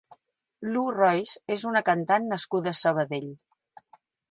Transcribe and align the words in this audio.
Lu 0.69 0.85
Rois 0.95 1.33
és 1.57 1.67
una 1.73 1.83
cantant 1.91 2.27
nascuda 2.33 2.73
a 2.77 2.81
Sabadell. 2.83 3.31